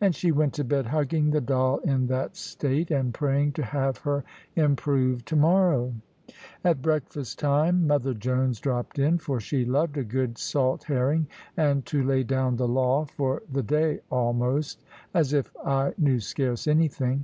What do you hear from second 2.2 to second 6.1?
state, and praying to have her improved to morrow.